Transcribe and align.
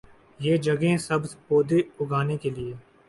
یہ 0.39 0.57
جگہیں 0.57 0.97
سبز 0.97 1.35
پودے 1.47 1.79
اگانے 1.99 2.37
کے 2.37 2.49
لئے 2.49 2.73